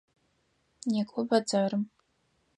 Некӏо 0.91 1.21
бэдзэрым! 1.27 1.83